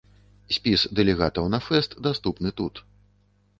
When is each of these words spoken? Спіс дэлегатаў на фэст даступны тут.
Спіс 0.55 0.85
дэлегатаў 1.01 1.45
на 1.55 1.61
фэст 1.67 1.91
даступны 2.09 2.57
тут. 2.63 2.85